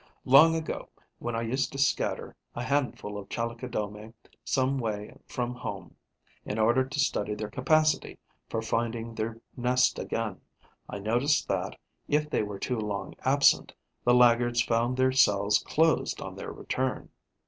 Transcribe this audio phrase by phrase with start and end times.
[0.25, 5.95] Long ago, when I used to scatter a handful of Chalicodomae some way from home,
[6.43, 8.17] in order to study their capacity
[8.49, 10.41] for finding their nest again,
[10.89, 11.77] I noticed that,
[12.07, 17.11] if they were too long absent, the laggards found their cells closed on their return.